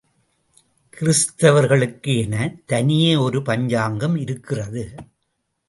கிறிஸ்துவர்களுக்கு 0.97 2.17
எனத் 2.23 2.67
தனியே 2.67 3.15
ஒரு 3.15 3.41
பஞ்சாங்கம் 3.41 4.15
இருக்கிறது! 4.15 4.83